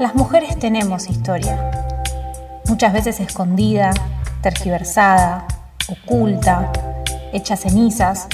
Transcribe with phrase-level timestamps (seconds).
[0.00, 1.70] Las mujeres tenemos historia,
[2.66, 3.90] muchas veces escondida,
[4.40, 5.46] tergiversada,
[5.90, 6.72] oculta,
[7.34, 8.26] hecha cenizas,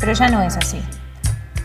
[0.00, 0.80] pero ya no es así.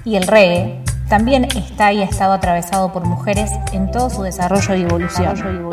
[0.03, 4.75] Y el reggae también está y ha estado atravesado por mujeres en todo su desarrollo
[4.75, 5.71] y evolución.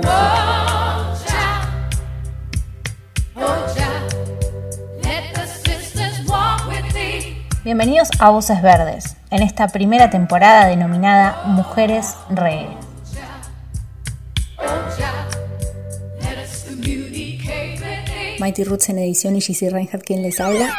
[7.64, 12.85] Bienvenidos a Voces Verdes, en esta primera temporada denominada Mujeres Reggae.
[18.38, 20.74] Mighty Roots en edición y GC Reinhardt quien les habla.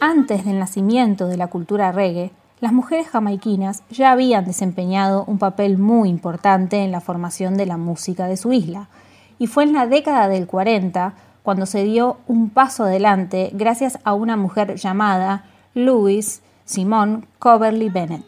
[0.00, 5.78] Antes del nacimiento de la cultura reggae, las mujeres jamaiquinas ya habían desempeñado un papel
[5.78, 8.88] muy importante en la formación de la música de su isla,
[9.38, 14.14] y fue en la década del 40 cuando se dio un paso adelante gracias a
[14.14, 18.24] una mujer llamada Louise Simone Coverly Bennett.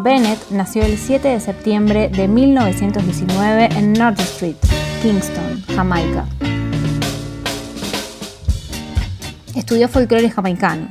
[0.00, 4.56] Bennett nació el 7 de septiembre de 1919 en North Street,
[5.02, 6.24] Kingston, Jamaica.
[9.54, 10.88] Estudió folclore jamaicano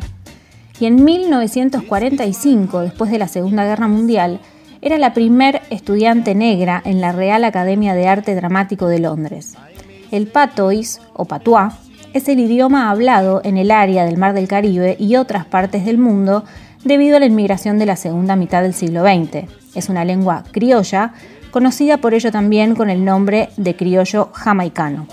[0.79, 4.39] y en 1945, después de la Segunda Guerra Mundial,
[4.81, 9.55] era la primer estudiante negra en la Real Academia de Arte Dramático de Londres.
[10.11, 11.73] El patois o patois
[12.13, 15.97] es el idioma hablado en el área del Mar del Caribe y otras partes del
[15.97, 16.43] mundo
[16.83, 19.47] debido a la inmigración de la segunda mitad del siglo XX.
[19.75, 21.13] Es una lengua criolla,
[21.51, 25.07] conocida por ello también con el nombre de criollo jamaicano.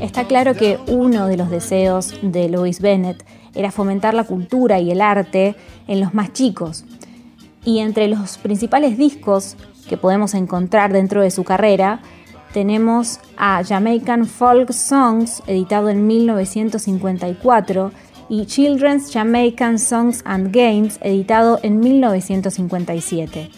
[0.00, 3.24] Está claro que uno de los deseos de Louis Bennett
[3.54, 5.56] era fomentar la cultura y el arte
[5.86, 6.84] en los más chicos.
[7.64, 9.56] Y entre los principales discos
[9.88, 12.00] que podemos encontrar dentro de su carrera,
[12.52, 17.92] tenemos a Jamaican Folk Songs, editado en 1954,
[18.28, 23.50] y Children's Jamaican Songs and Games, editado en 1957.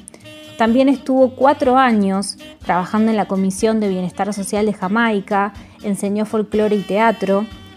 [0.57, 5.53] También estuvo cuatro años trabajando en la Comisión de Bienestar Social de Jamaica,
[5.83, 7.47] enseñó folclore y teatro,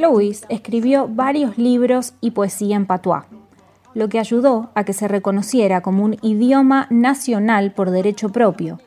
[0.00, 3.24] Louis escribió varios libros y poesía en patois,
[3.94, 8.78] lo que ayudó a que se reconociera como un idioma nacional por derecho propio.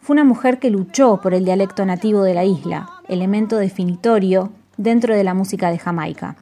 [0.00, 5.16] Fue una mujer que luchó por el dialecto nativo de la isla, elemento definitorio dentro
[5.16, 6.36] de la música de Jamaica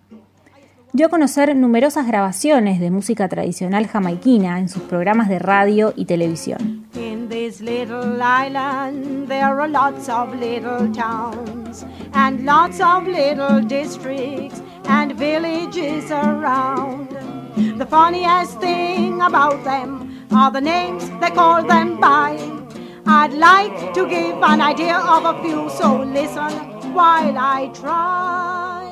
[0.97, 6.07] dio a conocer numerosas grabaciones de música tradicional jamaiquina en sus programas de radio y
[6.07, 6.87] televisión.
[12.17, 17.11] And lots of little districts and villages around.
[17.79, 22.39] The funniest thing about them are the names they call them by.
[23.07, 26.53] I'd like to give an idea of a few, so listen
[26.95, 28.87] while I try.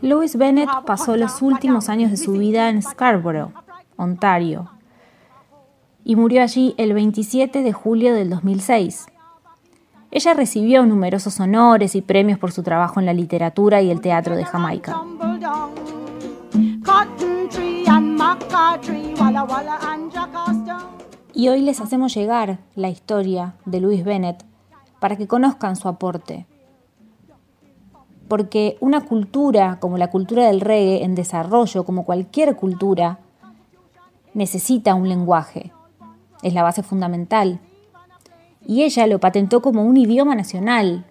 [0.00, 3.52] Louis Bennett pasó los últimos años de su vida en Scarborough,
[3.96, 4.70] Ontario,
[6.04, 9.09] y murió allí el 27 de julio del 2006.
[10.12, 14.36] Ella recibió numerosos honores y premios por su trabajo en la literatura y el teatro
[14.36, 15.00] de Jamaica.
[21.32, 24.44] Y hoy les hacemos llegar la historia de Louis Bennett
[24.98, 26.46] para que conozcan su aporte,
[28.26, 33.20] porque una cultura como la cultura del reggae en desarrollo, como cualquier cultura,
[34.34, 35.72] necesita un lenguaje.
[36.42, 37.60] es la base fundamental.
[38.70, 41.04] Y ella lo patentó como un idioma nacional.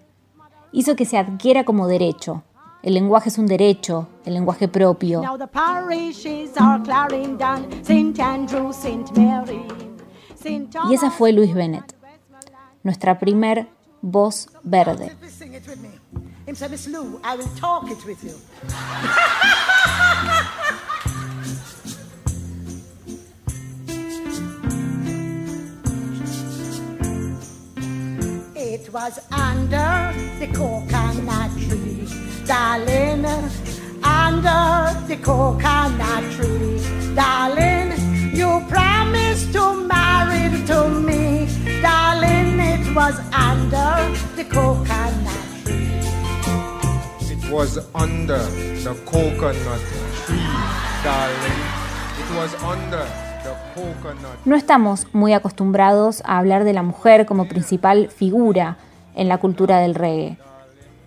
[0.72, 2.42] Hizo que se adquiera como derecho.
[2.82, 5.20] El lenguaje es un derecho, el lenguaje propio.
[10.88, 11.94] Y esa fue Luis Bennett,
[12.82, 13.68] nuestra primer
[14.00, 15.14] voz verde.
[30.40, 32.08] the coconut tree,
[32.46, 33.26] darling,
[34.02, 36.80] under the coconut tree,
[37.14, 37.92] darling.
[38.32, 41.46] You promised to marry to me,
[41.82, 42.58] darling.
[42.58, 43.92] It was under
[44.34, 46.00] the coconut tree.
[47.34, 48.42] It was under
[48.84, 49.82] the coconut
[50.24, 50.48] tree,
[51.04, 51.60] darling.
[52.18, 53.06] It was under
[54.44, 58.76] No estamos muy acostumbrados a hablar de la mujer como principal figura
[59.20, 60.38] en la cultura del reggae,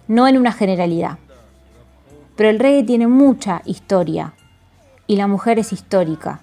[0.07, 1.18] no en una generalidad.
[2.36, 4.33] Pero el reggae tiene mucha historia
[5.07, 6.42] y la mujer es histórica.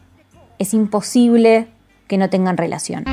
[0.58, 1.68] Es imposible
[2.08, 3.04] que no tengan relación.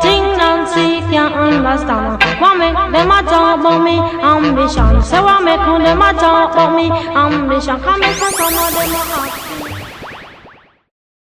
[0.00, 0.39] Tell me
[0.76, 6.02] Nancy can't understand What make them a talk about me ambition Say what make them
[6.02, 9.49] a talk about me ambition Come make some of them a